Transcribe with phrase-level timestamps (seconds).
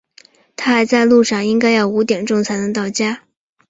[0.55, 3.21] 他还在路上，应该要五点钟才能到家。